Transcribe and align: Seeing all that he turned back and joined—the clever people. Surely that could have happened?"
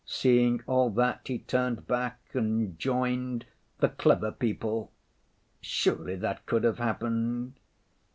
Seeing 0.03 0.63
all 0.65 0.89
that 0.93 1.21
he 1.27 1.37
turned 1.37 1.85
back 1.85 2.19
and 2.33 2.79
joined—the 2.79 3.89
clever 3.89 4.31
people. 4.31 4.91
Surely 5.61 6.15
that 6.15 6.43
could 6.47 6.63
have 6.63 6.79
happened?" 6.79 7.53